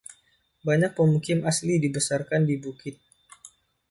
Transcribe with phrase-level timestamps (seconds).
[0.67, 2.95] Banyak pemukim asli dibesarkan di “bukit”.